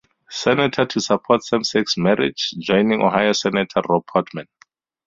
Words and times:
Senator 0.31 0.87
to 0.87 0.99
support 0.99 1.43
same-sex 1.43 1.95
marriage, 1.95 2.55
joining 2.57 3.03
Ohio 3.03 3.33
Senator 3.33 3.81
Rob 3.87 4.03
Portman. 4.07 4.47